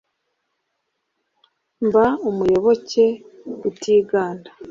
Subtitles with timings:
[1.87, 3.05] Mba umuyoboke
[3.69, 4.49] utiganda!